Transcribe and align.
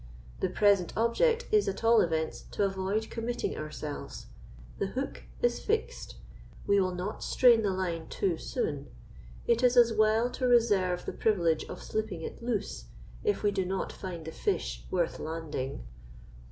The 0.39 0.49
present 0.49 0.97
object 0.97 1.45
is, 1.51 1.67
at 1.67 1.83
all 1.83 2.01
events, 2.01 2.45
to 2.53 2.63
avoid 2.63 3.11
committing 3.11 3.55
ourselves. 3.55 4.25
The 4.79 4.87
hook 4.87 5.25
is 5.43 5.59
fixed; 5.59 6.15
we 6.65 6.81
will 6.81 6.95
not 6.95 7.21
strain 7.21 7.61
the 7.61 7.69
line 7.69 8.07
too 8.09 8.39
soon: 8.39 8.87
it 9.45 9.61
is 9.61 9.77
as 9.77 9.93
well 9.93 10.31
to 10.31 10.47
reserve 10.47 11.05
the 11.05 11.13
privilege 11.13 11.65
of 11.65 11.83
slipping 11.83 12.23
it 12.23 12.41
loose, 12.41 12.85
if 13.23 13.43
we 13.43 13.51
do 13.51 13.63
not 13.63 13.93
find 13.93 14.25
the 14.25 14.31
fish 14.31 14.87
worth 14.89 15.19
landing." 15.19 15.83